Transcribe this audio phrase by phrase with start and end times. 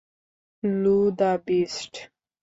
[0.63, 1.93] লু, the beast.